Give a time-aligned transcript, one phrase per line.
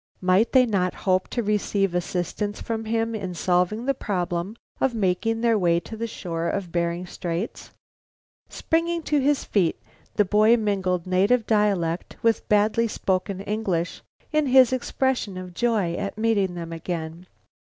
[0.19, 5.41] Might they not hope to receive assistance from him in solving the problem of making
[5.41, 7.69] their way to the shore of Bering Straits?
[8.49, 9.79] Springing to his feet,
[10.15, 14.01] the boy mingled native dialect with badly spoken English
[14.31, 17.27] in his expression of joy at meeting them again.